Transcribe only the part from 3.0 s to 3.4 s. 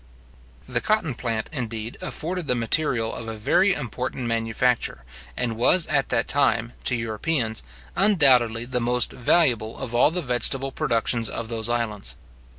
of a